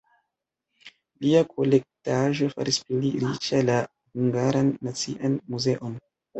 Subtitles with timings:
[1.25, 5.99] Lia kolektaĵo faris pli riĉa la Hungaran Nacian Muzeon.